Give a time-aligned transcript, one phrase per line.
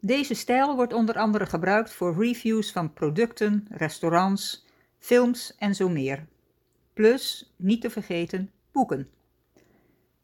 [0.00, 4.66] Deze stijl wordt onder andere gebruikt voor reviews van producten, restaurants,
[4.98, 6.26] films en zo meer.
[6.92, 9.08] Plus, niet te vergeten, boeken.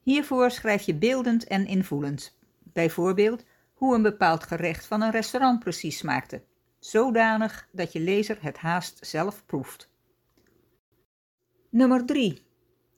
[0.03, 2.39] Hiervoor schrijf je beeldend en invoelend.
[2.59, 3.45] Bijvoorbeeld
[3.75, 6.43] hoe een bepaald gerecht van een restaurant precies smaakte,
[6.85, 9.91] zodanig dat je lezer het haast zelf proeft.
[11.71, 12.43] Nummer 3.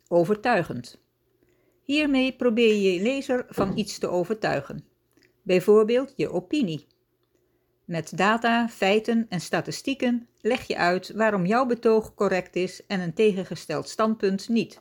[0.09, 1.03] Overtuigend.
[1.83, 4.85] Hiermee probeer je je lezer van iets te overtuigen.
[5.43, 6.87] Bijvoorbeeld je opinie.
[7.85, 13.15] Met data, feiten en statistieken leg je uit waarom jouw betoog correct is en een
[13.15, 14.81] tegengesteld standpunt niet.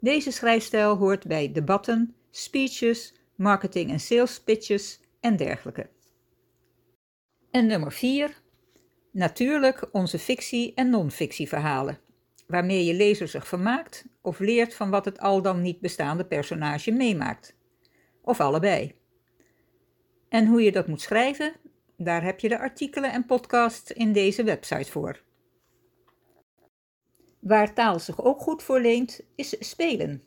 [0.00, 5.88] Deze schrijfstijl hoort bij debatten, speeches, marketing- en sales pitches en dergelijke.
[7.50, 8.42] En nummer 4.
[9.10, 11.98] Natuurlijk onze fictie- en non-fictieverhalen,
[12.46, 16.90] waarmee je lezer zich vermaakt of leert van wat het al dan niet bestaande personage
[16.90, 17.56] meemaakt.
[18.22, 18.94] Of allebei.
[20.28, 21.52] En hoe je dat moet schrijven,
[21.96, 25.22] daar heb je de artikelen en podcasts in deze website voor.
[27.40, 30.22] Waar taal zich ook goed voor leent, is spelen.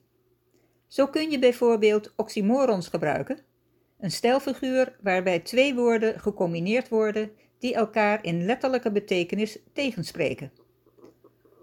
[0.87, 3.39] Zo kun je bijvoorbeeld oxymorons gebruiken,
[4.01, 10.51] een stijlfiguur waarbij twee woorden gecombineerd worden die elkaar in letterlijke betekenis tegenspreken.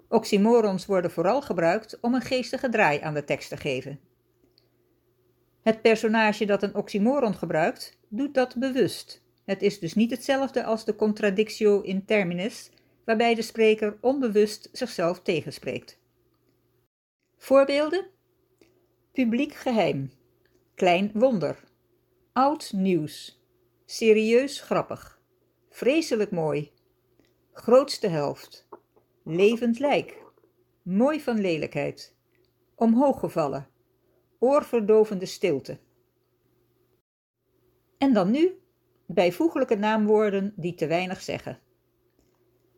[0.09, 4.01] Oxymorons worden vooral gebruikt om een geestige draai aan de tekst te geven.
[5.63, 9.23] Het personage dat een oxymoron gebruikt, doet dat bewust.
[9.45, 12.71] Het is dus niet hetzelfde als de contradictio in terminis,
[13.05, 15.99] waarbij de spreker onbewust zichzelf tegenspreekt.
[17.37, 18.07] Voorbeelden:
[19.13, 20.11] publiek geheim,
[20.75, 21.68] klein wonder,
[22.39, 23.43] oud nieuws,
[23.85, 25.21] serieus grappig,
[25.71, 26.73] vreselijk mooi,
[27.53, 28.69] grootste helft,
[29.25, 30.23] levend lijk,
[30.83, 32.17] mooi van lelijkheid,
[32.75, 33.69] omhooggevallen,
[34.39, 35.79] oorverdovende stilte.
[37.99, 38.59] En dan nu
[39.07, 41.59] bijvoeglijke naamwoorden die te weinig zeggen.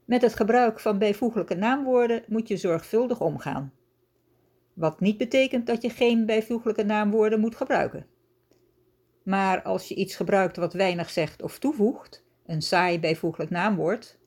[0.04, 3.72] Met het gebruik van bijvoeglijke naamwoorden moet je zorgvuldig omgaan.
[4.75, 8.06] Wat niet betekent dat je geen bijvoeglijke naamwoorden moet gebruiken.
[9.30, 14.18] Maar als je iets gebruikt wat weinig zegt of toevoegt, een saai bijvoeglijk naamwoord,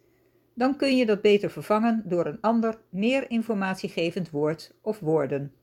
[0.53, 5.53] dan kun je dat beter vervangen door een ander, meer informatiegevend woord of woorden.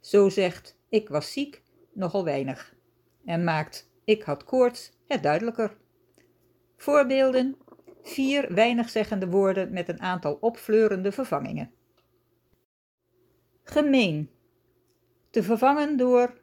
[0.00, 2.74] Zo zegt ik was ziek nogal weinig
[3.24, 5.76] en maakt ik had koorts het duidelijker.
[6.76, 7.56] Voorbeelden
[8.02, 11.70] vier weinigzeggende woorden met een aantal opfleurende vervangingen.
[13.62, 14.30] Gemeen.
[15.30, 16.40] Te vervangen door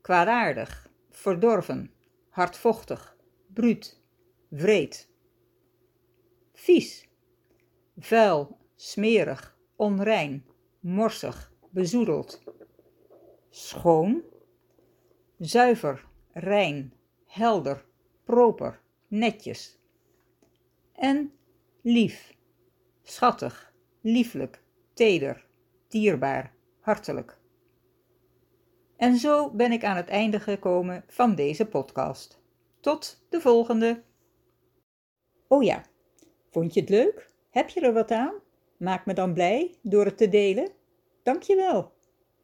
[0.00, 0.90] kwaadaardig,
[1.22, 1.90] verdorven,
[2.36, 3.02] hardvochtig,
[3.54, 3.88] bruut,
[4.50, 5.08] vreed.
[6.64, 6.90] Vies.
[7.96, 8.46] Vuil,
[8.76, 9.42] smerig,
[9.76, 10.42] onrein,
[10.80, 12.40] morsig, bezoedeld.
[13.50, 14.22] Schoon.
[15.38, 16.92] Zuiver, rein,
[17.26, 17.84] helder,
[18.24, 19.82] proper, netjes
[21.02, 21.32] en
[21.80, 22.34] lief,
[23.02, 24.62] schattig, lieflijk,
[24.94, 25.46] teder,
[25.88, 27.38] dierbaar, hartelijk.
[29.02, 32.40] En zo ben ik aan het einde gekomen van deze podcast.
[32.80, 34.02] Tot de volgende.
[35.48, 35.82] Oh ja,
[36.50, 37.30] vond je het leuk?
[37.50, 38.34] Heb je er wat aan?
[38.76, 40.70] Maak me dan blij door het te delen.
[41.22, 41.92] Dank je wel.